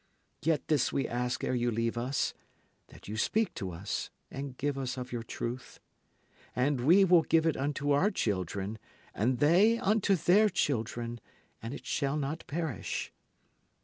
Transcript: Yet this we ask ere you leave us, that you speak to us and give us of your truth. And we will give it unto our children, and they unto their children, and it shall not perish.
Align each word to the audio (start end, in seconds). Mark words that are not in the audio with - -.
Yet 0.41 0.67
this 0.67 0.91
we 0.91 1.07
ask 1.07 1.43
ere 1.43 1.53
you 1.53 1.69
leave 1.69 1.95
us, 1.95 2.33
that 2.87 3.07
you 3.07 3.17
speak 3.17 3.53
to 3.53 3.69
us 3.69 4.09
and 4.31 4.57
give 4.57 4.75
us 4.75 4.97
of 4.97 5.11
your 5.11 5.21
truth. 5.21 5.79
And 6.55 6.81
we 6.81 7.05
will 7.05 7.21
give 7.21 7.45
it 7.45 7.55
unto 7.55 7.91
our 7.91 8.09
children, 8.09 8.79
and 9.13 9.37
they 9.37 9.77
unto 9.77 10.15
their 10.15 10.49
children, 10.49 11.19
and 11.61 11.75
it 11.75 11.85
shall 11.85 12.17
not 12.17 12.47
perish. 12.47 13.13